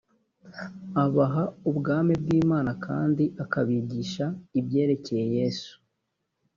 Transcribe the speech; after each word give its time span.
abaha 1.03 1.43
ubwami 1.69 2.13
bw 2.21 2.27
imana 2.41 2.71
kandi 2.85 3.23
akabigisha 3.43 4.25
ibyerekeye 4.59 5.25
yesu 5.37 5.73